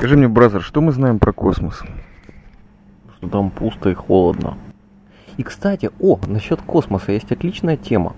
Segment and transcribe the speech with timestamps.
[0.00, 1.82] Скажи мне, бразер, что мы знаем про космос?
[3.18, 4.56] Что там пусто и холодно.
[5.36, 8.14] И, кстати, о, насчет космоса есть отличная тема.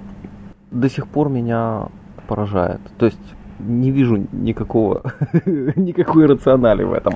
[0.71, 1.88] До сих пор меня
[2.29, 2.81] поражает.
[2.99, 3.19] То есть
[3.58, 5.03] не вижу никакого,
[5.45, 7.15] никакой рационали в этом.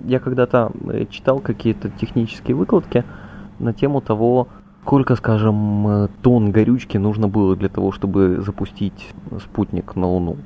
[0.00, 3.04] Я когда-то э, читал какие-то технические выкладки
[3.60, 4.48] на тему того,
[4.82, 10.36] сколько, скажем, э, тонн горючки нужно было для того, чтобы запустить спутник на Луну.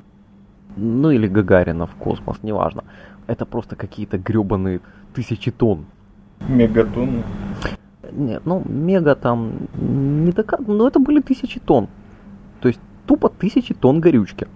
[0.77, 2.85] Ну или Гагарина в космос, неважно.
[3.27, 4.81] Это просто какие-то гребаные
[5.15, 5.87] тысячи тонн.
[6.49, 7.23] Мегатонны?
[8.13, 10.59] Нет, ну мега там не дока...
[10.67, 11.89] но это были тысячи тонн.
[12.61, 14.49] То есть тупо тысячи тонн горючки.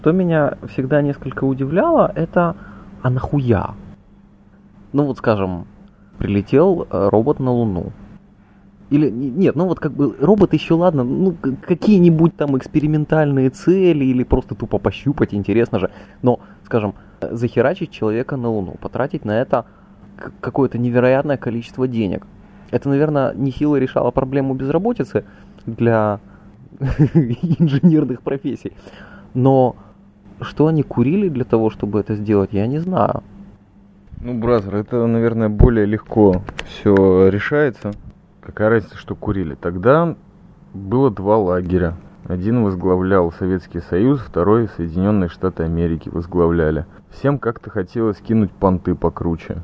[0.00, 2.56] Что меня всегда несколько удивляло, это
[3.02, 3.74] а нахуя?
[4.92, 5.66] Ну вот скажем,
[6.18, 7.92] прилетел э, робот на Луну.
[8.90, 11.34] Или нет, ну вот как бы робот еще ладно, ну
[11.66, 15.90] какие-нибудь там экспериментальные цели или просто тупо пощупать, интересно же.
[16.22, 19.66] Но, скажем, захерачить человека на Луну, потратить на это
[20.40, 22.26] какое-то невероятное количество денег.
[22.70, 25.24] Это, наверное, нехило решало проблему безработицы
[25.66, 26.20] для
[26.80, 28.72] инженерных профессий.
[29.34, 29.76] Но
[30.40, 33.22] что они курили для того, чтобы это сделать, я не знаю.
[34.20, 37.92] Ну, бразер, это, наверное, более легко все решается.
[38.40, 39.54] Какая разница, что курили?
[39.54, 40.16] Тогда
[40.72, 41.94] было два лагеря.
[42.26, 46.86] Один возглавлял Советский Союз, второй Соединенные Штаты Америки возглавляли.
[47.10, 49.58] Всем как-то хотелось кинуть понты покруче.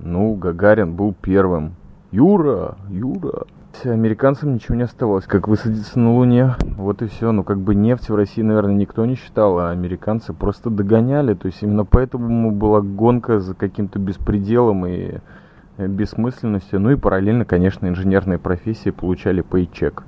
[0.00, 1.74] Ну, Гагарин был первым.
[2.10, 3.44] Юра, Юра,
[3.84, 6.54] американцам ничего не оставалось, как высадиться на Луне.
[6.78, 7.32] Вот и все.
[7.32, 11.34] Ну, как бы нефть в России, наверное, никто не считал, а американцы просто догоняли.
[11.34, 15.18] То есть именно поэтому была гонка за каким-то беспределом и
[15.76, 16.80] э, бессмысленностью.
[16.80, 20.04] Ну и параллельно, конечно, инженерные профессии получали пейчек.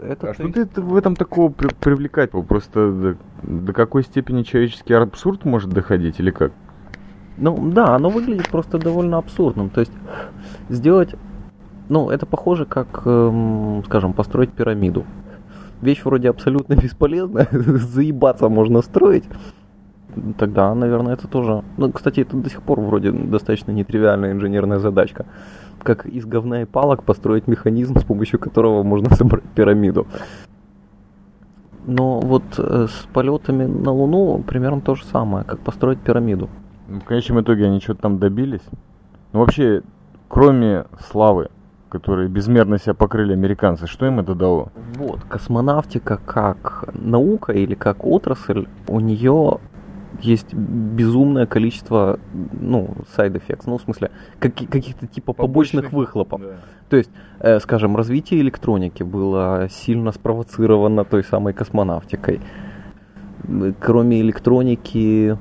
[0.00, 2.30] Это а что ты в этом такого при привлекать?
[2.30, 6.52] Просто до, до какой степени человеческий абсурд может доходить или как?
[7.38, 9.70] Ну да, оно выглядит просто довольно абсурдным.
[9.70, 9.92] То есть
[10.68, 11.14] сделать
[11.88, 15.04] ну, это похоже, как, эм, скажем, построить пирамиду.
[15.80, 19.24] Вещь вроде абсолютно бесполезная, заебаться можно строить.
[20.38, 21.62] Тогда, наверное, это тоже...
[21.76, 25.26] Ну, кстати, это до сих пор вроде достаточно нетривиальная инженерная задачка.
[25.82, 30.06] Как из говна и палок построить механизм, с помощью которого можно собрать пирамиду.
[31.86, 36.48] Но вот э, с полетами на Луну примерно то же самое, как построить пирамиду.
[36.88, 38.62] В конечном итоге они что-то там добились.
[39.32, 39.82] Ну вообще,
[40.28, 41.48] кроме славы,
[41.88, 44.72] которые безмерно себя покрыли американцы, что им это дало?
[44.96, 49.58] Вот, космонавтика как наука или как отрасль, у нее
[50.22, 52.18] есть безумное количество,
[52.60, 56.40] ну, side effects, ну, в смысле, как, каких-то типа побочных, побочных выхлопов.
[56.40, 56.56] Да.
[56.88, 57.10] То есть,
[57.40, 62.40] э, скажем, развитие электроники было сильно спровоцировано той самой космонавтикой.
[63.80, 65.38] Кроме электроники,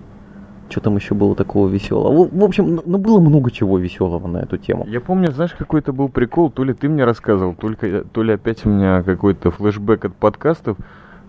[0.70, 2.30] что там еще было такого веселого?
[2.32, 4.86] В, общем, ну было много чего веселого на эту тему.
[4.88, 8.66] Я помню, знаешь, какой-то был прикол, то ли ты мне рассказывал, только, то ли опять
[8.66, 10.78] у меня какой-то флешбэк от подкастов,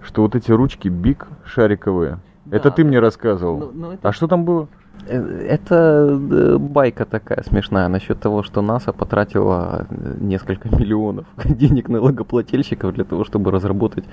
[0.02, 3.58] что вот эти ручки биг шариковые, да, это ты мне рассказывал.
[3.58, 4.08] Но, ну, но ну, это...
[4.08, 4.68] А что там было?
[5.06, 5.18] Э,
[5.48, 5.74] это
[6.08, 13.04] э, байка такая смешная насчет того, что НАСА потратила э, несколько миллионов денег налогоплательщиков для
[13.04, 14.04] того, чтобы разработать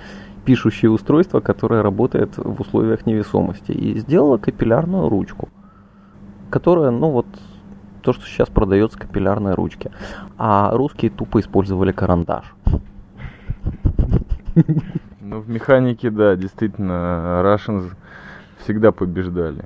[0.45, 3.71] пишущее устройство, которое работает в условиях невесомости.
[3.71, 5.49] И сделала капиллярную ручку,
[6.49, 7.27] которая, ну вот,
[8.01, 9.91] то, что сейчас продается капиллярной ручки.
[10.37, 12.55] А русские тупо использовали карандаш.
[15.21, 17.93] Ну, в механике, да, действительно, Russians
[18.63, 19.65] всегда побеждали.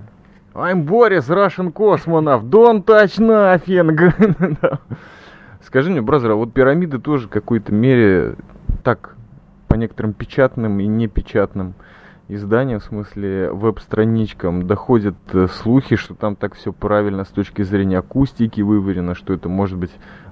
[0.53, 4.57] I'm Boris, Russian cosmonaut, don't touch nothing.
[5.61, 8.35] Скажи мне, бразер, а вот пирамиды тоже в какой-то мере
[8.83, 9.15] так,
[9.67, 11.75] по некоторым печатным и непечатным
[12.29, 17.99] изданиям, в смысле веб-страничкам, доходят э, слухи, что там так все правильно с точки зрения
[17.99, 19.91] акустики выверено, что это может быть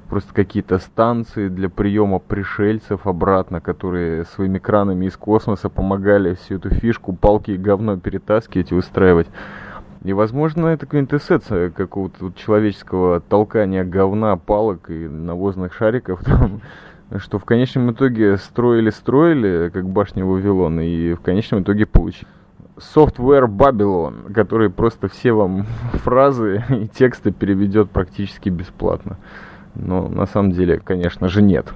[0.09, 6.69] просто какие-то станции для приема пришельцев обратно, которые своими кранами из космоса помогали всю эту
[6.69, 9.27] фишку, палки и говно перетаскивать и устраивать.
[10.03, 16.61] И, возможно, это квинтэссенция какого-то человеческого толкания говна, палок и навозных шариков, там,
[17.17, 22.27] что в конечном итоге строили-строили, как башня Вавилона, и в конечном итоге получили
[22.77, 25.65] Software Babylon, который просто все вам
[26.03, 29.17] фразы и тексты переведет практически бесплатно.
[29.75, 31.73] Но на самом деле, конечно же, нет.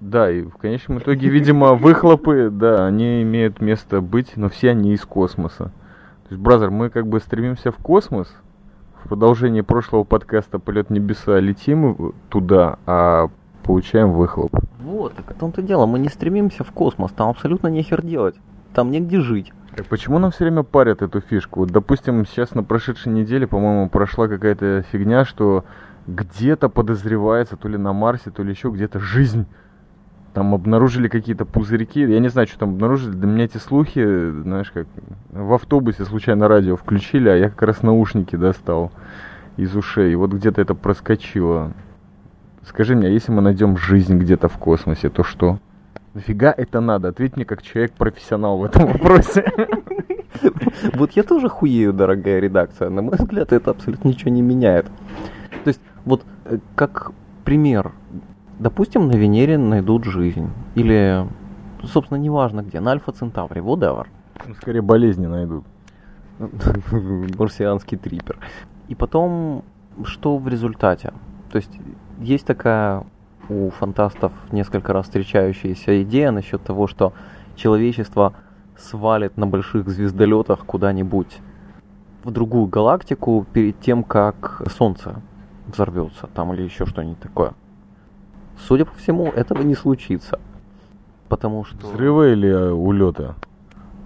[0.00, 4.92] Да, и в конечном итоге, видимо, выхлопы, да, они имеют место быть, но все они
[4.92, 5.72] из космоса.
[6.28, 8.32] То есть, бразер, мы как бы стремимся в космос.
[9.02, 13.28] В продолжении прошлого подкаста «Полет небеса» летим туда, а
[13.62, 14.52] получаем выхлоп.
[14.80, 18.34] Вот, так в том-то дело, мы не стремимся в космос, там абсолютно нехер делать.
[18.74, 19.52] Там негде жить.
[19.76, 21.60] Так почему нам все время парят эту фишку?
[21.60, 25.64] Вот, допустим, сейчас на прошедшей неделе, по-моему, прошла какая-то фигня, что
[26.08, 29.46] где-то подозревается, то ли на Марсе, то ли еще где-то жизнь.
[30.32, 32.00] Там обнаружили какие-то пузырьки.
[32.00, 33.12] Я не знаю, что там обнаружили.
[33.12, 34.86] Для меня эти слухи, знаешь, как
[35.30, 38.90] в автобусе случайно радио включили, а я как раз наушники достал
[39.56, 40.12] из ушей.
[40.12, 41.72] И вот где-то это проскочило.
[42.66, 45.58] Скажи мне, а если мы найдем жизнь где-то в космосе, то что?
[46.14, 47.08] Нафига это надо?
[47.08, 49.44] Ответь мне как человек-профессионал в этом вопросе.
[50.94, 52.90] Вот я тоже хуею, дорогая редакция.
[52.90, 54.86] На мой взгляд, это абсолютно ничего не меняет.
[55.64, 57.12] То есть, вот э, как
[57.44, 57.92] пример,
[58.58, 60.50] допустим, на Венере найдут жизнь.
[60.74, 61.26] Или,
[61.82, 64.06] собственно, неважно где, на Альфа Центавре, whatever.
[64.46, 65.64] Ну, скорее болезни найдут.
[67.38, 68.38] Марсианский трипер.
[68.88, 69.64] И потом,
[70.04, 71.12] что в результате?
[71.50, 71.72] То есть,
[72.20, 73.04] есть такая
[73.48, 77.12] у фантастов несколько раз встречающаяся идея насчет того, что
[77.56, 78.34] человечество
[78.76, 81.38] свалит на больших звездолетах куда-нибудь
[82.24, 85.22] в другую галактику перед тем, как Солнце
[85.68, 87.52] взорвется там или еще что-нибудь такое.
[88.66, 90.40] Судя по всему, этого не случится.
[91.28, 91.86] Потому что...
[91.86, 93.36] Взрыва или э, улета?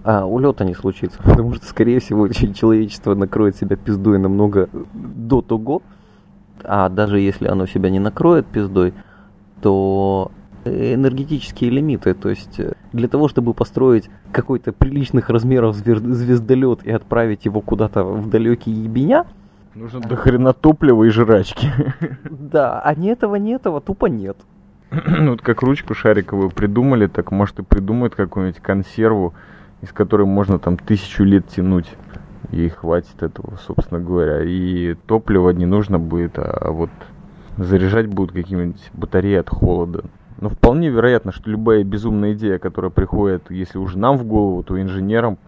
[0.03, 5.81] А, улета не случится, потому что, скорее всего, человечество накроет себя пиздой намного до того,
[6.63, 8.93] а даже если оно себя не накроет пиздой,
[9.61, 10.31] то
[10.65, 17.45] энергетические лимиты, то есть э, для того, чтобы построить какой-то приличных размеров звездолет и отправить
[17.45, 19.25] его куда-то в далекие ебеня,
[19.75, 21.67] Нужно до хрена топлива и жрачки.
[22.29, 24.37] Да, а ни этого, ни этого тупо нет.
[24.91, 29.33] ну, вот как ручку шариковую придумали, так может и придумают какую-нибудь консерву,
[29.81, 31.89] из которой можно там тысячу лет тянуть.
[32.51, 34.43] И хватит этого, собственно говоря.
[34.43, 36.91] И топлива не нужно будет, а вот
[37.57, 40.03] заряжать будут какие-нибудь батареи от холода.
[40.39, 44.79] Но вполне вероятно, что любая безумная идея, которая приходит, если уже нам в голову, то
[44.79, 45.39] инженерам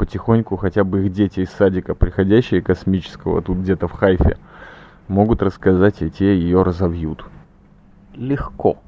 [0.00, 4.38] потихоньку хотя бы их дети из садика, приходящие космического, тут где-то в Хайфе,
[5.08, 7.26] могут рассказать, и те ее разовьют.
[8.14, 8.78] Легко.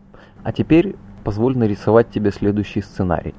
[0.42, 3.34] А теперь позволь нарисовать тебе следующий сценарий.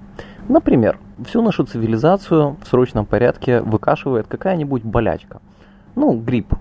[0.48, 5.42] Например, всю нашу цивилизацию в срочном порядке выкашивает какая-нибудь болячка.
[5.96, 6.54] Ну, грипп,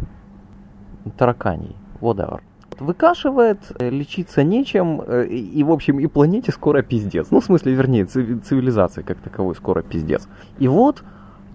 [1.19, 2.41] тараканий, whatever
[2.81, 7.29] выкашивает, э, лечиться нечем, э, и, в общем, и планете скоро пиздец.
[7.31, 10.29] Ну, в смысле, вернее, цивилизации как таковой скоро пиздец.
[10.59, 11.03] И вот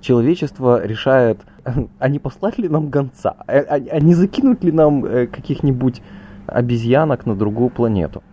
[0.02, 1.40] человечество решает,
[2.00, 6.02] а не послать ли нам гонца, а, а, а не закинуть ли нам э, каких-нибудь
[6.48, 8.24] обезьянок на другую планету.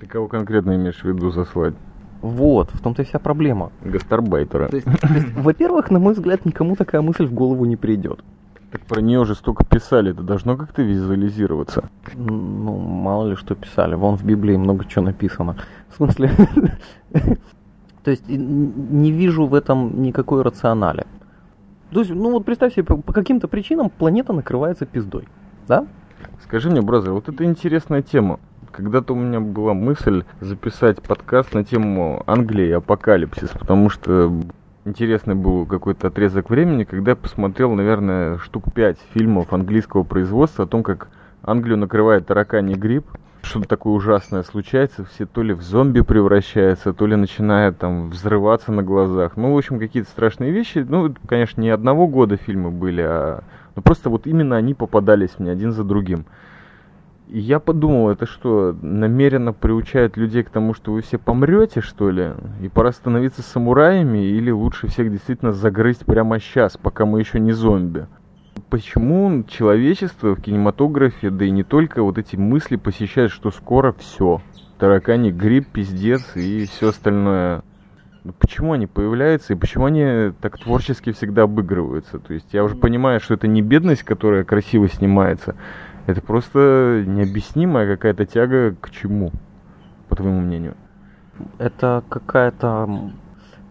[0.00, 1.74] Ты кого конкретно имеешь в виду заслать?
[2.22, 3.70] Вот, в том-то и вся проблема.
[3.84, 4.68] Гастарбайтера.
[4.68, 8.24] То есть, то есть, во-первых, на мой взгляд, никому такая мысль в голову не придет.
[8.70, 11.88] Так про нее уже столько писали, это должно как-то визуализироваться.
[12.14, 13.94] Ну, мало ли что писали.
[13.94, 15.56] Вон в Библии много чего написано.
[15.88, 16.30] В смысле...
[18.04, 21.06] То есть не вижу в этом никакой рационали.
[21.90, 25.26] То есть, ну вот представь себе, по каким-то причинам планета накрывается пиздой.
[25.66, 25.86] Да?
[26.42, 28.40] Скажи мне, бразер, вот это интересная тема.
[28.70, 34.32] Когда-то у меня была мысль записать подкаст на тему Англии апокалипсис, потому что
[34.88, 40.68] интересный был какой-то отрезок времени, когда я посмотрел, наверное, штук пять фильмов английского производства о
[40.68, 41.08] том, как
[41.42, 43.06] Англию накрывает тараканий грипп,
[43.42, 48.72] что-то такое ужасное случается, все то ли в зомби превращаются, то ли начинают там взрываться
[48.72, 49.36] на глазах.
[49.36, 50.84] Ну, в общем, какие-то страшные вещи.
[50.86, 53.44] Ну, конечно, не одного года фильмы были, а
[53.76, 56.26] ну, просто вот именно они попадались мне один за другим.
[57.30, 62.30] Я подумал, это что, намеренно приучают людей к тому, что вы все помрете, что ли?
[62.62, 67.52] И пора становиться самураями, или лучше всех действительно загрызть прямо сейчас, пока мы еще не
[67.52, 68.06] зомби?
[68.70, 74.40] Почему человечество в кинематографе, да и не только, вот эти мысли посещают, что скоро все?
[74.78, 77.62] Таракани, грипп, пиздец и все остальное.
[78.24, 82.18] Ну, почему они появляются и почему они так творчески всегда обыгрываются?
[82.18, 85.56] То есть я уже понимаю, что это не бедность, которая красиво снимается,
[86.08, 89.30] это просто необъяснимая какая-то тяга к чему,
[90.08, 90.74] по твоему мнению?
[91.58, 93.12] Это какая-то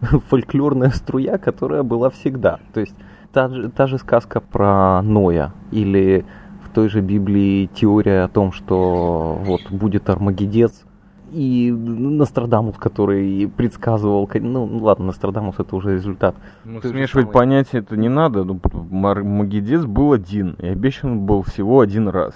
[0.28, 2.60] фольклорная струя, которая была всегда.
[2.72, 2.94] То есть
[3.32, 6.24] та же, та же сказка про Ноя или
[6.64, 10.84] в той же Библии теория о том, что вот будет Армагедец,
[11.30, 16.34] и Нострадамус, который предсказывал, ну ладно, Нострадамус это уже результат.
[16.64, 17.32] Ну, смешивать самой...
[17.32, 22.34] понятия это не надо, ну, Магедец был один, и обещан был всего один раз.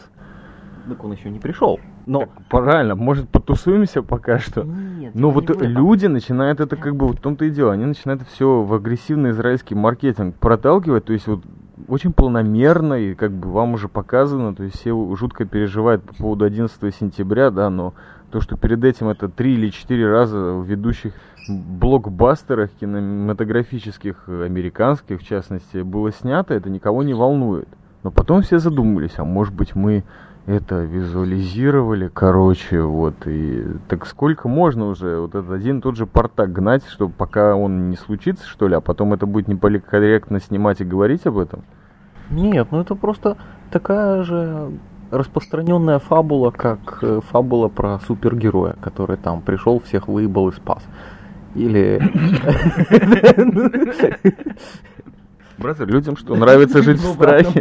[0.88, 1.78] Так он еще не пришел.
[2.06, 2.20] Но...
[2.20, 4.64] Так, правильно, может потусуемся пока что.
[4.64, 8.22] Нет, Но вот люди начинают это как бы, вот в том-то и дело, они начинают
[8.22, 11.42] все в агрессивный израильский маркетинг проталкивать, то есть вот
[11.88, 16.44] очень планомерно, и как бы вам уже показано, то есть все жутко переживают по поводу
[16.44, 17.94] 11 сентября, да, но
[18.32, 21.12] То, что перед этим это три или четыре раза в ведущих
[21.48, 27.68] блокбастерах кинематографических, американских в частности, было снято, это никого не волнует.
[28.02, 30.02] Но потом все задумались, а может быть мы
[30.46, 36.52] это визуализировали, короче, вот, и так сколько можно уже вот этот один тот же портак
[36.52, 40.84] гнать, чтобы пока он не случится, что ли, а потом это будет неполикорректно снимать и
[40.84, 41.64] говорить об этом?
[42.30, 43.36] Нет, ну это просто
[43.70, 44.72] такая же
[45.12, 50.82] распространенная фабула, как э, фабула про супергероя, который там пришел, всех выебал и спас.
[51.54, 52.00] Или...
[55.58, 57.60] Brother, людям что, нравится жить в страхе?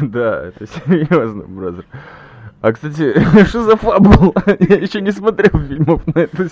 [0.00, 1.84] Да, это серьезно, brother.
[2.60, 3.12] А, кстати,
[3.44, 4.32] что за фабула?
[4.58, 6.48] Я еще не смотрел фильмов на эту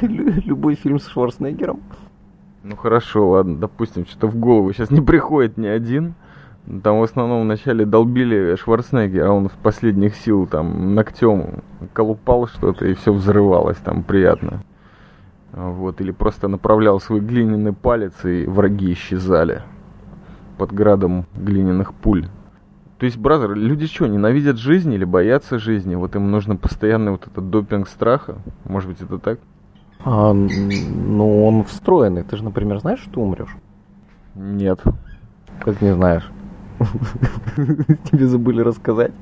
[0.00, 1.80] Любой фильм с Шварценеггером.
[2.62, 6.14] Ну хорошо, ладно, допустим, что-то в голову сейчас не приходит ни один.
[6.82, 11.62] Там в основном вначале долбили Шварценеггера, а он в последних сил там ногтем
[11.94, 14.62] колупал что-то и все взрывалось там приятно.
[15.52, 19.62] Вот, или просто направлял свой глиняный палец, и враги исчезали
[20.58, 22.28] под градом глиняных пуль.
[22.98, 25.94] То есть, бразер, люди что, ненавидят жизнь или боятся жизни?
[25.94, 28.36] Вот им нужно постоянный вот этот допинг страха?
[28.64, 29.40] Может быть, это так?
[30.04, 32.22] А, ну, он встроенный.
[32.22, 33.54] Ты же, например, знаешь, что умрешь?
[34.34, 34.80] Нет.
[35.60, 36.30] Как не знаешь?
[38.10, 39.12] Тебе забыли рассказать.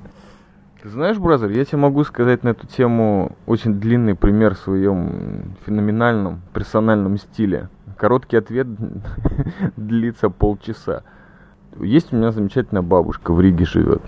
[0.83, 5.57] Ты знаешь, бразер, я тебе могу сказать на эту тему очень длинный пример в своем
[5.67, 7.69] феноменальном персональном стиле.
[7.97, 8.69] Короткий ответ
[9.77, 11.03] длится полчаса.
[11.81, 14.03] Есть у меня замечательная бабушка в Риге живет.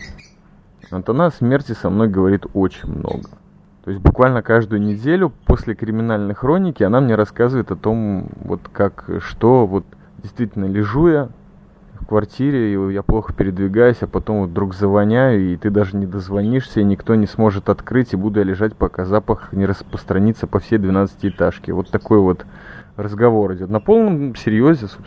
[0.93, 3.31] Вот она о смерти со мной говорит очень много.
[3.91, 9.11] То есть буквально каждую неделю после криминальной хроники она мне рассказывает о том, вот как,
[9.19, 9.85] что, вот
[10.23, 11.29] действительно лежу я
[12.11, 16.81] квартире, и я плохо передвигаюсь, а потом вот вдруг завоняю, и ты даже не дозвонишься,
[16.81, 20.79] и никто не сможет открыть, и буду я лежать, пока запах не распространится по всей
[20.79, 21.73] 12-этажке.
[21.73, 22.47] Вот такой вот
[22.97, 23.71] разговор идет.
[23.71, 24.89] На полном серьезе.
[24.89, 25.03] Бабушка,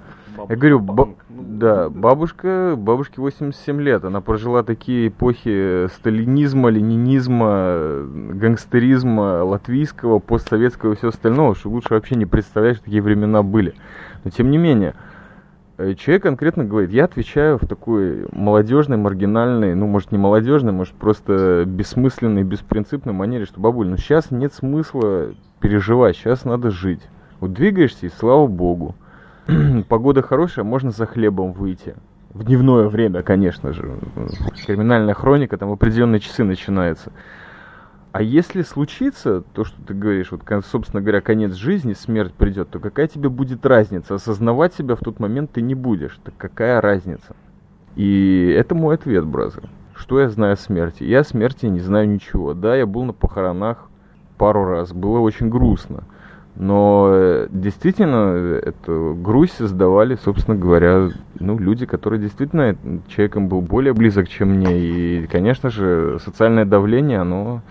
[0.49, 9.43] я говорю, ба- да, бабушка, бабушке 87 лет, она прожила такие эпохи сталинизма, ленинизма, гангстеризма,
[9.43, 13.73] латвийского, постсоветского и все остальное, что лучше вообще не представлять, что такие времена были.
[14.23, 14.95] Но тем не менее,
[15.77, 20.93] Э, человек конкретно говорит, я отвечаю в такой молодежной, маргинальной, ну, может, не молодежной, может,
[20.93, 27.01] просто бессмысленной, беспринципной манере, что, бабуль, ну, сейчас нет смысла переживать, сейчас надо жить.
[27.39, 28.95] Вот двигаешься, и слава богу.
[29.89, 31.95] Погода хорошая, можно за хлебом выйти.
[32.33, 33.99] В дневное время, конечно же.
[34.65, 37.11] Криминальная хроника, там определенные часы начинается.
[38.11, 42.79] А если случится то, что ты говоришь, вот, собственно говоря, конец жизни, смерть придет, то
[42.79, 44.15] какая тебе будет разница?
[44.15, 46.19] Осознавать себя в тот момент ты не будешь.
[46.23, 47.35] Так какая разница?
[47.95, 49.63] И это мой ответ, бразер.
[49.95, 51.03] Что я знаю о смерти?
[51.03, 52.53] Я о смерти не знаю ничего.
[52.53, 53.89] Да, я был на похоронах
[54.37, 54.93] пару раз.
[54.93, 56.03] Было очень грустно.
[56.55, 62.75] Но э, действительно, эту грусть создавали, собственно говоря, ну, люди, которые действительно
[63.07, 64.77] человеком был более близок, чем мне.
[64.77, 67.61] И, конечно же, социальное давление, оно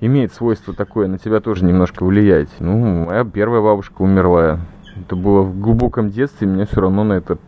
[0.00, 2.48] имеет свойство такое, на тебя тоже немножко влиять.
[2.60, 4.60] Ну, моя первая бабушка умерла.
[4.96, 7.38] Это было в глубоком детстве, меня все равно на это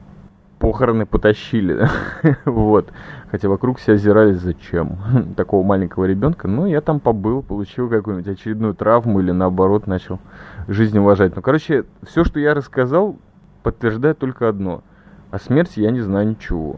[0.62, 1.88] похороны потащили.
[2.44, 2.92] вот.
[3.32, 4.96] Хотя вокруг все озирались, зачем
[5.36, 6.46] такого маленького ребенка.
[6.46, 10.20] Ну, я там побыл, получил какую-нибудь очередную травму или наоборот начал
[10.68, 11.34] жизнь уважать.
[11.34, 13.16] Ну, короче, все, что я рассказал,
[13.64, 14.84] подтверждает только одно.
[15.32, 16.76] О смерти я не знаю ничего.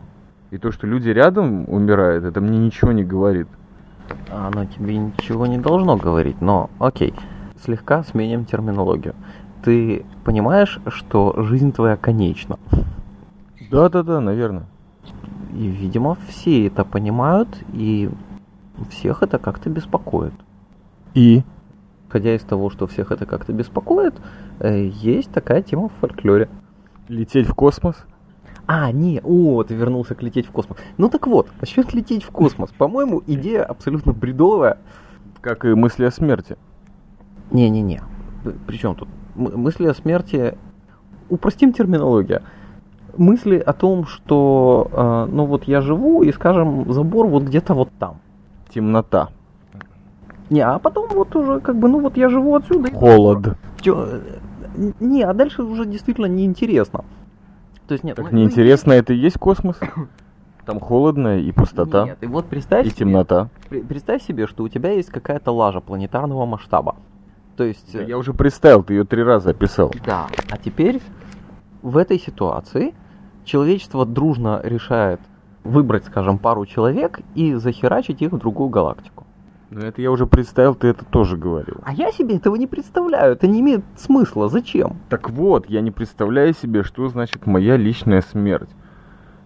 [0.50, 3.48] И то, что люди рядом умирают, это мне ничего не говорит.
[4.30, 7.12] Оно тебе ничего не должно говорить, но окей,
[7.62, 9.14] слегка сменим терминологию.
[9.62, 12.58] Ты понимаешь, что жизнь твоя конечна?
[13.74, 14.66] Да-да-да, наверное.
[15.52, 18.08] И, видимо, все это понимают, и
[18.88, 20.32] всех это как-то беспокоит.
[21.14, 21.42] И?
[22.06, 24.14] Исходя из того, что всех это как-то беспокоит,
[24.60, 26.48] э, есть такая тема в фольклоре.
[27.08, 27.96] Лететь в космос?
[28.66, 30.78] А, не, о, ты вернулся к лететь в космос.
[30.96, 32.70] Ну так вот, насчет лететь в космос.
[32.78, 34.78] По-моему, идея абсолютно бредовая.
[35.40, 36.56] Как и мысли о смерти.
[37.50, 38.02] Не-не-не.
[38.68, 39.08] Причем тут?
[39.34, 40.56] мысли о смерти...
[41.28, 42.42] Упростим терминологию.
[43.16, 47.90] Мысли о том, что, э, ну вот я живу, и, скажем, забор вот где-то вот
[47.98, 48.18] там.
[48.68, 49.28] Темнота.
[50.50, 52.90] Не, а потом вот уже как бы, ну вот я живу отсюда.
[52.92, 53.56] Холод.
[53.80, 54.20] Чё,
[55.00, 57.04] не, а дальше уже действительно неинтересно.
[57.86, 58.16] То есть нет.
[58.16, 58.98] Так мы, неинтересно, мы...
[58.98, 59.78] это и есть космос?
[60.66, 62.04] Там холодно и пустота.
[62.04, 63.48] Нет, и вот представь и себе, темнота.
[63.68, 66.96] Представь себе, что у тебя есть какая-то лажа планетарного масштаба.
[67.56, 67.92] То есть...
[67.92, 69.92] Да, я уже представил, ты ее три раза описал.
[70.04, 71.00] Да, а теперь
[71.82, 72.94] в этой ситуации
[73.44, 75.20] человечество дружно решает
[75.62, 79.26] выбрать, скажем, пару человек и захерачить их в другую галактику.
[79.70, 81.78] Ну это я уже представил, ты это тоже говорил.
[81.82, 84.98] А я себе этого не представляю, это не имеет смысла, зачем?
[85.08, 88.68] Так вот, я не представляю себе, что значит моя личная смерть.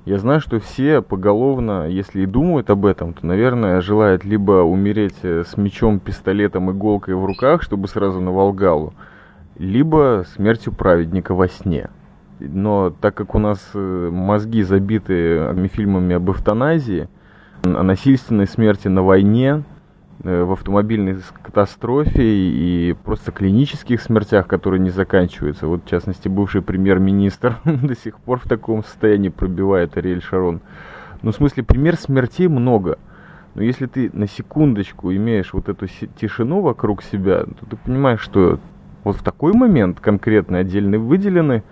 [0.04, 5.16] Я знаю, что все поголовно, если и думают об этом, то, наверное, желают либо умереть
[5.22, 8.94] э, с мечом, пистолетом, иголкой в руках, чтобы сразу на Волгалу,
[9.58, 11.90] либо смертью праведника во сне.
[12.38, 17.08] Но так как у нас э, мозги забиты фильмами об эвтаназии,
[17.62, 19.64] о насильственной смерти на войне,
[20.24, 25.68] Э, в автомобильной катастрофе и просто клинических смертях, которые не заканчиваются.
[25.68, 30.60] Вот, в частности, бывший премьер-министр до сих пор в таком состоянии пробивает Ариэль Шарон.
[31.22, 32.98] Ну, в смысле, пример смертей много.
[33.54, 38.58] Но если ты на секундочку имеешь вот эту тишину вокруг себя, то ты понимаешь, что
[39.04, 41.62] вот в такой момент конкретно отдельно выделены,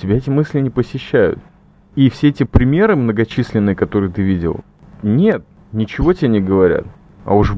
[0.00, 1.38] тебя эти мысли не посещают.
[1.94, 4.60] И все эти примеры многочисленные, которые ты видел,
[5.02, 6.86] нет, ничего тебе не говорят.
[7.24, 7.54] А уж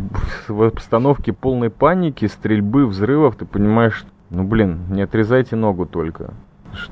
[0.49, 6.35] в обстановке полной паники, стрельбы, взрывов, ты понимаешь, ну блин, не отрезайте ногу только.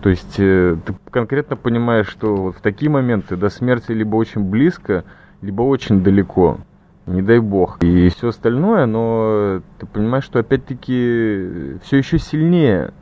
[0.03, 4.43] То есть э, ты конкретно понимаешь, что вот в такие моменты до смерти либо очень
[4.43, 5.05] близко,
[5.41, 6.59] либо очень далеко.
[7.07, 7.83] Не дай бог.
[7.83, 12.93] И все остальное, но ты понимаешь, что опять-таки все еще сильнее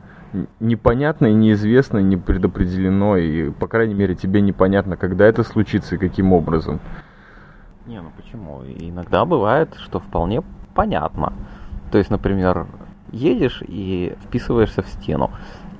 [0.59, 5.97] непонятно и неизвестно, не предопределено, и, по крайней мере, тебе непонятно, когда это случится и
[5.97, 6.79] каким образом.
[7.85, 8.63] Не, ну почему?
[8.63, 10.43] Иногда бывает, что вполне
[10.75, 11.33] понятно.
[11.91, 12.67] То есть, например,
[13.11, 15.31] едешь и вписываешься в стену,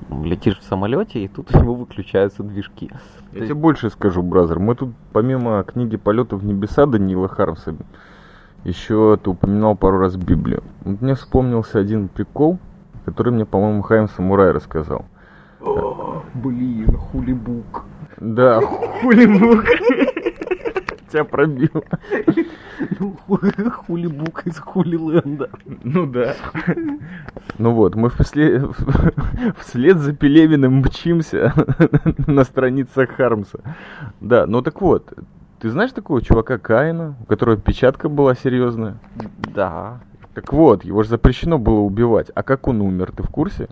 [0.09, 2.91] летишь в самолете, и тут у него выключаются движки.
[3.31, 4.59] Я тебе больше скажу, бразер.
[4.59, 7.75] Мы тут помимо книги «Полеты в небеса» Даниила Хармса,
[8.63, 10.63] еще ты упоминал пару раз Библию.
[10.81, 12.57] Вот мне вспомнился один прикол,
[13.05, 15.05] который мне, по-моему, Хайм Самурай рассказал.
[15.61, 17.83] О, блин, хулибук.
[18.17, 19.65] Да, хулибук
[21.09, 21.83] тебя пробил.
[22.99, 23.17] Ну,
[23.85, 25.49] хулибук из Хулиленда.
[25.83, 26.35] Ну да.
[27.57, 28.63] Ну вот, мы вслед,
[29.57, 31.53] вслед за Пелевиным мчимся
[32.27, 33.59] на страницах Хармса.
[34.21, 35.13] Да, ну так вот,
[35.59, 38.97] ты знаешь такого чувака Каина, у которого печатка была серьезная?
[39.53, 39.99] Да.
[40.33, 42.31] Так вот, его же запрещено было убивать.
[42.35, 43.67] А как он умер, ты в курсе?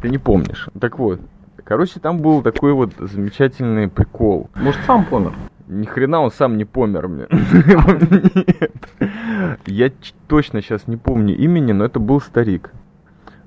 [0.00, 0.68] Ты не помнишь.
[0.80, 1.20] Так вот,
[1.62, 4.50] короче, там был такой вот замечательный прикол.
[4.54, 5.34] Может, сам помер?
[5.66, 7.26] Ни хрена он сам не помер мне.
[9.66, 9.90] Я
[10.28, 12.70] точно сейчас не помню имени, но это был старик,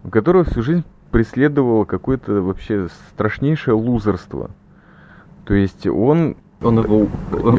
[0.04, 4.50] у которого всю жизнь преследовало какое-то вообще страшнейшее лузерство.
[5.45, 6.38] То есть он...
[6.62, 7.08] Он его...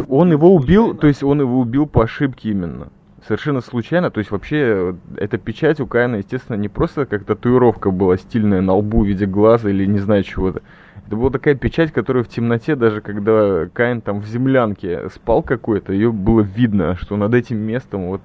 [0.08, 2.88] Он его убил, то есть он его убил по ошибке именно.
[3.28, 8.16] Совершенно случайно, то есть вообще эта печать у Каина, естественно, не просто как татуировка была
[8.16, 10.62] стильная на лбу в виде глаза или не знаю чего-то.
[11.06, 15.92] Это была такая печать, которая в темноте, даже когда Каин там в землянке спал какой-то,
[15.92, 18.22] ее было видно, что над этим местом вот...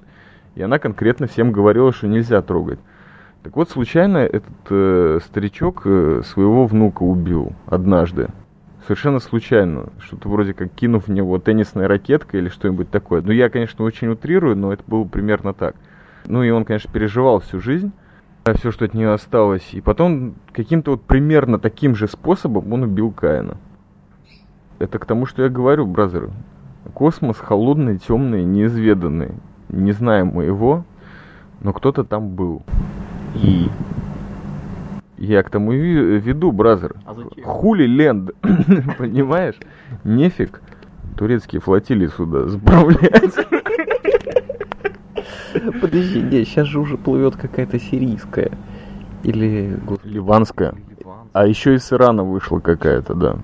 [0.54, 2.78] И она конкретно всем говорила, что нельзя трогать.
[3.42, 8.28] Так вот, случайно этот э, старичок э, своего внука убил однажды.
[8.86, 9.86] Совершенно случайно.
[9.98, 13.22] Что-то вроде как кинув в него теннисная ракетка или что-нибудь такое.
[13.22, 15.74] Ну, я, конечно, очень утрирую, но это было примерно так.
[16.26, 17.92] Ну, и он, конечно, переживал всю жизнь
[18.52, 19.66] все, что от нее осталось.
[19.72, 23.56] И потом каким-то вот примерно таким же способом он убил Каина.
[24.78, 26.30] Это к тому, что я говорю, бразеры.
[26.92, 29.32] Космос холодный, темный, неизведанный.
[29.70, 30.84] Не знаем мы его,
[31.60, 32.62] но кто-то там был.
[33.34, 33.68] И
[35.24, 36.96] я к тому и веду, бразер.
[37.06, 37.14] А?
[37.42, 38.30] Хули ленд,
[38.98, 39.56] понимаешь?
[40.04, 40.60] Нефиг
[41.16, 43.34] турецкие флотилии сюда справлять.
[45.80, 48.50] Подожди, нет, сейчас же уже плывет какая-то сирийская.
[49.22, 49.78] Или...
[50.02, 50.74] Ливанская.
[51.32, 53.36] А еще из Ирана вышла какая-то, да.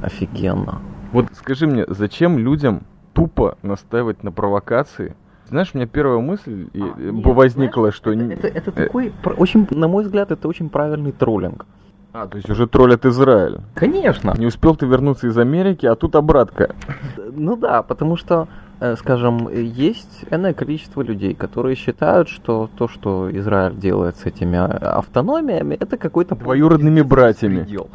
[0.00, 0.80] Офигенно.
[1.12, 2.82] Вот скажи мне, зачем людям
[3.14, 5.16] тупо настаивать на провокации?
[5.48, 8.12] Знаешь, у меня первая мысль а, нет, возникла, знаешь, что...
[8.12, 11.66] Это, это, это такой, очень, на мой взгляд, это очень правильный троллинг.
[12.12, 13.58] А, то есть уже троллят Израиль.
[13.74, 14.34] Конечно.
[14.38, 16.74] Не успел ты вернуться из Америки, а тут обратка.
[17.32, 18.48] Ну да, потому что
[18.80, 24.56] Э, скажем, есть энное количество людей, которые считают, что то, что Израиль делает с этими
[24.58, 26.36] автономиями, это какой-то...
[26.36, 27.62] Двоюродными братьями.
[27.62, 27.88] Предел.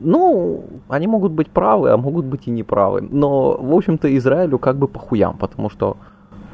[0.00, 3.02] Ну, они могут быть правы, а могут быть и неправы.
[3.02, 5.96] Но, в общем-то, Израилю как бы похуям, потому что...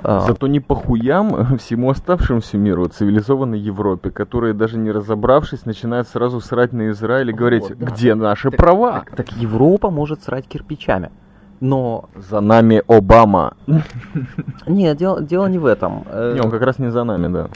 [0.03, 6.41] А, Зато не похуям всему оставшемуся миру, цивилизованной Европе, которые даже не разобравшись, начинают сразу
[6.41, 7.87] срать на Израиль и говорить, вот, да.
[7.87, 8.93] где наши так, права?
[8.93, 11.11] Так, так Европа может срать кирпичами.
[11.61, 12.09] Но...
[12.17, 13.57] За нами Обама.
[14.67, 16.05] Нет, дело, дело не в этом.
[16.13, 17.49] Не, он как раз не за нами, да.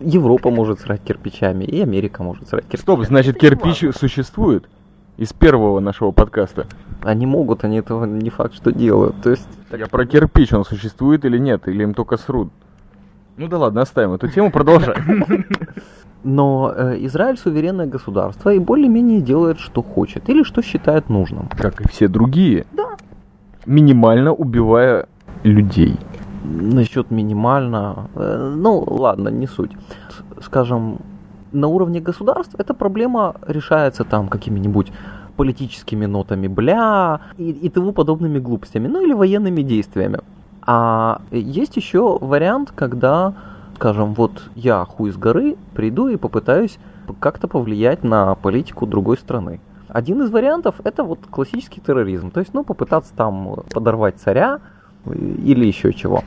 [0.00, 2.82] Европа может срать кирпичами, и Америка может срать кирпичами.
[2.82, 4.68] Стоп, значит кирпич существует?
[5.16, 6.66] Из первого нашего подкаста.
[7.02, 9.14] Они могут, они этого не факт, что делают.
[9.22, 9.48] То есть...
[9.70, 12.50] Я про кирпич, он существует или нет, или им только срут.
[13.36, 15.44] Ну да ладно, оставим эту тему, продолжаем.
[16.24, 21.48] Но э, Израиль суверенное государство и более-менее делает, что хочет или что считает нужным.
[21.48, 22.64] Как и все другие.
[22.72, 22.96] Да.
[23.66, 25.06] Минимально убивая
[25.42, 25.98] людей.
[26.44, 29.72] Насчет минимально, э, ну ладно, не суть.
[30.40, 30.98] Скажем,
[31.54, 34.92] на уровне государств эта проблема решается там какими-нибудь
[35.36, 40.20] политическими нотами бля и, и тому подобными глупостями, ну или военными действиями.
[40.66, 43.34] А есть еще вариант, когда,
[43.76, 46.78] скажем, вот я хуй с горы приду и попытаюсь
[47.20, 49.60] как-то повлиять на политику другой страны.
[49.88, 54.60] Один из вариантов это вот классический терроризм, то есть, ну, попытаться там подорвать царя
[55.06, 56.22] или еще чего.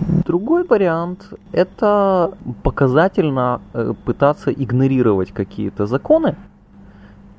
[0.00, 2.32] Другой вариант– это
[2.62, 6.36] показательно э, пытаться игнорировать какие-то законы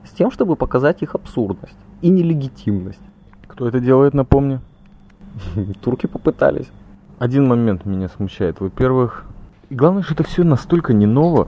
[0.04, 3.02] с тем, чтобы показать их абсурдность и нелегитимность.
[3.48, 4.60] Кто это делает, напомни?
[5.82, 6.70] Турки попытались.
[7.18, 8.60] Один момент меня смущает.
[8.60, 9.26] Во-первых,
[9.70, 11.48] и главное, что это все настолько не ново.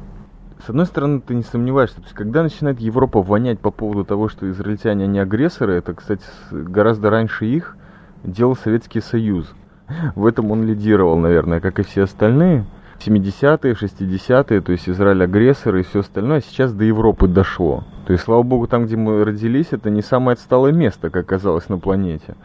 [0.66, 4.30] С одной стороны, ты не сомневаешься, то есть когда начинает Европа вонять по поводу того,
[4.30, 7.76] что израильтяне не агрессоры, это, кстати, гораздо раньше их
[8.24, 9.54] делал Советский Союз.
[10.16, 12.66] В этом он лидировал, наверное, как и все остальные.
[13.00, 17.84] 70-е, 60-е, то есть Израиль агрессор и все остальное, а сейчас до Европы дошло.
[18.06, 21.70] То есть, слава богу, там, где мы родились, это не самое отсталое место, как оказалось
[21.70, 22.36] на планете.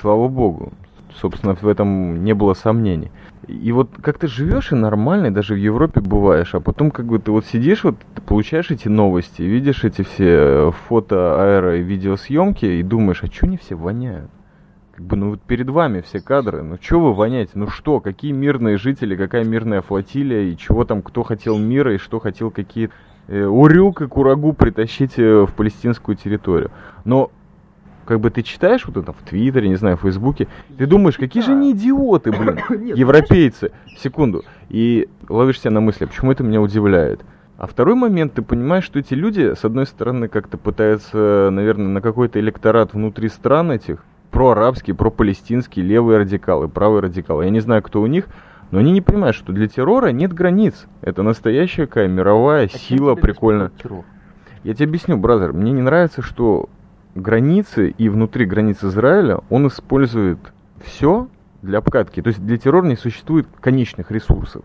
[0.00, 0.72] Слава богу,
[1.20, 3.10] собственно, в этом не было сомнений.
[3.46, 7.18] И вот как ты живешь и нормально, даже в Европе бываешь, а потом как бы
[7.18, 12.66] ты вот сидишь, вот ты получаешь эти новости, видишь эти все фото, аэро и видеосъемки
[12.66, 14.30] и думаешь, а что они все воняют?
[14.98, 18.32] Как бы, ну вот перед вами все кадры, ну что вы воняете, ну что, какие
[18.32, 22.90] мирные жители, какая мирная флотилия, и чего там, кто хотел мира, и что хотел какие
[23.28, 26.72] э, урюк и курагу притащить э, в палестинскую территорию.
[27.04, 27.30] Но
[28.06, 31.44] как бы ты читаешь вот это в Твиттере, не знаю, в Фейсбуке, ты думаешь, какие
[31.44, 32.58] же они идиоты, блин,
[32.96, 37.20] европейцы, секунду, и ловишь себя на мысли, «А почему это меня удивляет.
[37.56, 42.00] А второй момент, ты понимаешь, что эти люди, с одной стороны, как-то пытаются, наверное, на
[42.00, 48.00] какой-то электорат внутри стран этих, проарабские, пропалестинские, левые радикалы, правые радикалы, я не знаю, кто
[48.00, 48.26] у них,
[48.70, 50.86] но они не понимают, что для террора нет границ.
[51.00, 53.70] Это настоящая какая мировая а сила прикольная.
[54.64, 56.68] Я тебе объясню, бразер, мне не нравится, что
[57.14, 60.38] границы и внутри границ Израиля он использует
[60.84, 61.28] все
[61.62, 62.20] для обкатки.
[62.22, 64.64] То есть для террора не существует конечных ресурсов.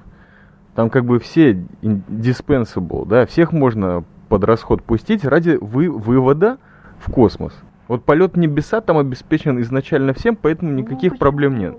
[0.76, 6.58] Там как бы все dispensable, да, всех можно под расход пустить ради вы, вывода
[7.00, 7.54] в космос.
[7.88, 11.78] Вот полет в небеса там обеспечен изначально всем, поэтому ну, никаких ну, проблем нет.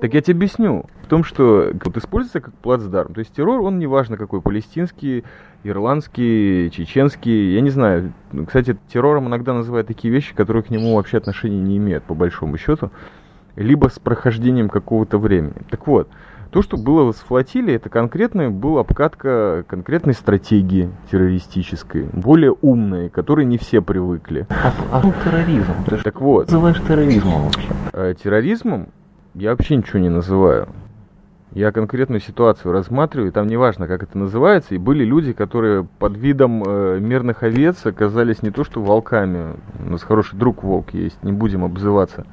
[0.00, 0.86] Так я тебе объясню.
[1.04, 3.14] В том, что вот используется как плацдарм.
[3.14, 5.24] То есть террор, он неважно какой, палестинский,
[5.62, 8.12] ирландский, чеченский, я не знаю.
[8.32, 12.14] Ну, кстати, террором иногда называют такие вещи, которые к нему вообще отношения не имеют, по
[12.14, 12.90] большому счету.
[13.54, 15.54] Либо с прохождением какого-то времени.
[15.70, 16.08] Так вот,
[16.52, 23.12] то, что было с флотилией, это конкретная была обкатка конкретной стратегии террористической, более умной, к
[23.14, 24.46] которой не все привыкли.
[24.50, 25.72] А, а терроризм?
[25.86, 26.48] Ты так вот.
[26.48, 27.68] называешь терроризмом вообще?
[27.94, 28.88] Э, терроризмом
[29.32, 30.68] я вообще ничего не называю.
[31.52, 36.62] Я конкретную ситуацию рассматриваю, там неважно, как это называется, и были люди, которые под видом
[36.66, 39.54] э, мирных овец оказались не то что волками,
[39.86, 42.26] у нас хороший друг волк есть, не будем обзываться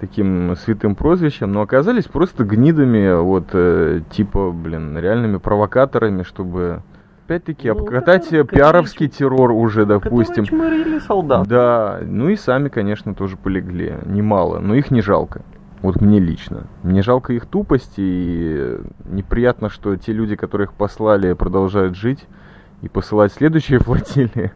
[0.00, 6.82] таким святым прозвищем, но оказались просто гнидами, вот, э, типа, блин, реальными провокаторами, чтобы
[7.26, 10.44] опять-таки, ну, обкатать который, пиаровский конечно, террор уже, допустим.
[11.00, 11.46] солдат.
[11.46, 15.42] Да, ну и сами, конечно, тоже полегли, немало, но их не жалко.
[15.82, 16.66] Вот мне лично.
[16.82, 22.26] Мне жалко их тупости, и неприятно, что те люди, которых послали, продолжают жить
[22.82, 24.52] и посылать следующие флотилии.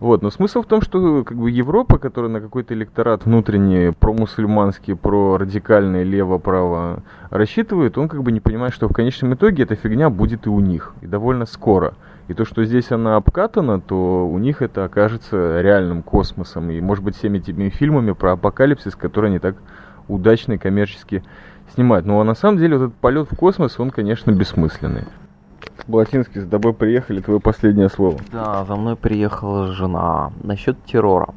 [0.00, 4.94] Вот, но смысл в том, что как бы Европа, которая на какой-то электорат внутренний, промусульманский,
[4.96, 10.46] прорадикальный, лево-право рассчитывает, он как бы не понимает, что в конечном итоге эта фигня будет
[10.46, 11.94] и у них, и довольно скоро.
[12.26, 16.70] И то, что здесь она обкатана, то у них это окажется реальным космосом.
[16.70, 19.56] И, может быть, всеми этими фильмами про апокалипсис, которые они так
[20.08, 21.22] удачно и коммерчески
[21.74, 22.06] снимать.
[22.06, 25.04] Но на самом деле вот этот полет в космос, он, конечно, бессмысленный.
[25.86, 28.18] Балатинский, с тобой приехали, твое последнее слово.
[28.32, 30.32] Да, за мной приехала жена.
[30.42, 31.34] Насчет террора.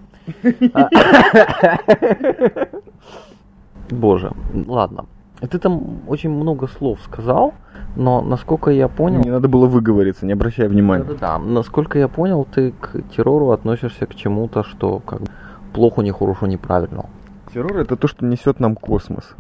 [3.89, 4.31] Боже,
[4.67, 5.05] ладно.
[5.39, 7.53] Ты там очень много слов сказал,
[7.95, 9.21] но насколько я понял...
[9.21, 11.03] Не надо было выговориться, не обращай внимания.
[11.03, 11.37] Да-да-да.
[11.37, 15.27] Насколько я понял, ты к террору относишься к чему-то, что как бы
[15.73, 17.05] плохо, нехорошо, неправильно.
[17.53, 19.35] Террор это то, что несет нам космос.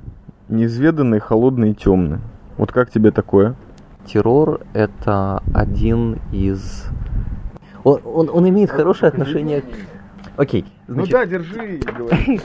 [0.49, 2.19] Неизведанный, холодный и темный.
[2.57, 3.55] Вот как тебе такое?
[4.07, 6.85] Террор это один из...
[7.83, 9.63] Он, он, он имеет хорошее отношение...
[10.37, 11.79] Окей, Ну значит, да, держи,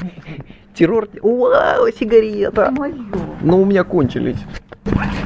[0.75, 1.09] террор...
[1.23, 2.73] Вау, сигарета!
[3.43, 4.43] Но у меня кончились.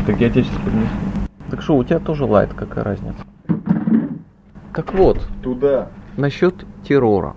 [0.07, 0.91] Так я тебе сейчас принесу.
[1.51, 3.17] Так что, у тебя тоже лайт, какая разница?
[4.75, 5.89] Так вот, Туда.
[6.17, 7.35] насчет террора.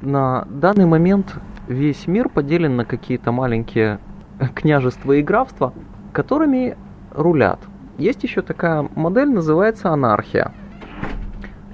[0.00, 1.34] На данный момент
[1.66, 3.98] весь мир поделен на какие-то маленькие
[4.54, 5.72] княжества и графства,
[6.12, 6.76] которыми
[7.18, 7.58] рулят.
[7.98, 10.52] Есть еще такая модель, называется анархия.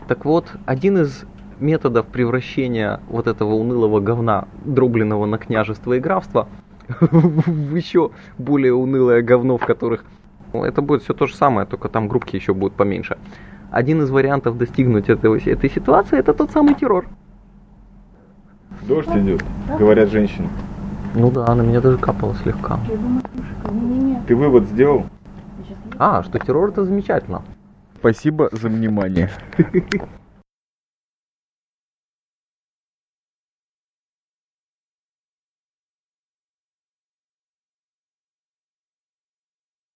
[0.09, 1.24] Так вот, один из
[1.61, 6.48] методов превращения вот этого унылого говна, дробленного на княжество и графство,
[6.88, 10.04] в еще более унылое говно, в которых
[10.52, 13.18] ну, это будет все то же самое, только там группки еще будут поменьше.
[13.70, 17.07] Один из вариантов достигнуть этого, этой ситуации это тот самый террор.
[18.83, 19.42] Дождь идет,
[19.78, 20.48] говорят женщины.
[21.14, 22.78] Ну да, на меня даже капало слегка.
[24.26, 25.07] Ты вывод сделал?
[25.98, 27.42] А, что террор это замечательно.
[27.98, 29.30] Спасибо за внимание.